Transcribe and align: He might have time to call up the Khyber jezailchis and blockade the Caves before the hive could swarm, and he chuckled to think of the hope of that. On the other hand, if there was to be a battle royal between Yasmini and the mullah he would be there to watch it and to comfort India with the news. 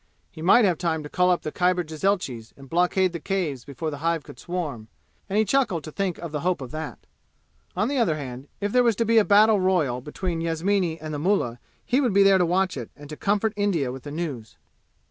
He 0.31 0.41
might 0.41 0.65
have 0.65 0.79
time 0.79 1.03
to 1.03 1.09
call 1.09 1.29
up 1.29 1.43
the 1.43 1.51
Khyber 1.51 1.83
jezailchis 1.83 2.53
and 2.57 2.71
blockade 2.71 3.13
the 3.13 3.19
Caves 3.19 3.63
before 3.65 3.91
the 3.91 3.99
hive 3.99 4.23
could 4.23 4.39
swarm, 4.39 4.87
and 5.29 5.37
he 5.37 5.45
chuckled 5.45 5.83
to 5.83 5.91
think 5.91 6.17
of 6.17 6.31
the 6.31 6.39
hope 6.39 6.59
of 6.59 6.71
that. 6.71 7.05
On 7.75 7.87
the 7.87 7.99
other 7.99 8.15
hand, 8.17 8.47
if 8.59 8.71
there 8.71 8.81
was 8.81 8.95
to 8.95 9.05
be 9.05 9.19
a 9.19 9.23
battle 9.23 9.59
royal 9.59 10.01
between 10.01 10.41
Yasmini 10.41 10.99
and 10.99 11.13
the 11.13 11.19
mullah 11.19 11.59
he 11.85 12.01
would 12.01 12.15
be 12.15 12.23
there 12.23 12.39
to 12.39 12.45
watch 12.47 12.77
it 12.77 12.89
and 12.97 13.11
to 13.11 13.15
comfort 13.15 13.53
India 13.55 13.91
with 13.91 14.01
the 14.01 14.09
news. 14.11 14.57